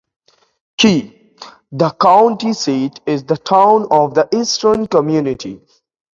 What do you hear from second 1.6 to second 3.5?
the county seat is the